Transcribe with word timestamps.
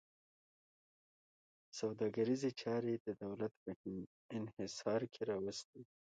سوداګریزې 1.79 2.51
چارې 2.61 2.93
د 3.05 3.07
دولت 3.23 3.53
په 3.63 3.69
انحصار 4.37 5.01
کې 5.13 5.21
راوستې 5.31 5.75
وې. 5.85 5.93